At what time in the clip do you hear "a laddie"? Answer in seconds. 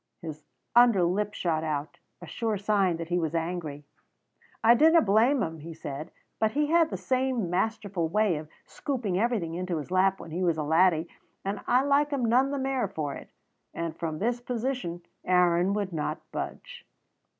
10.57-11.07